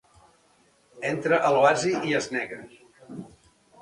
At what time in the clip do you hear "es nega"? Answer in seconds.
2.21-2.59